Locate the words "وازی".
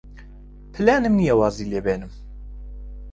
1.39-1.69